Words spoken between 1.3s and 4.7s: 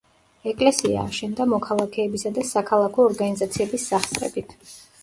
მოქალაქეებისა და საქალაქო ორგანიზაციების სახსრებით.